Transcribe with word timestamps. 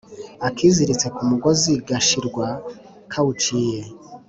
Akiziritse 0.47 1.07
ku 1.15 1.21
mugozi 1.29 1.71
gashirwa 1.87 2.47
kawuciye. 3.11 3.79